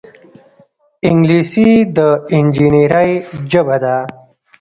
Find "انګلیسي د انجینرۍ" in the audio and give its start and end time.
1.07-3.11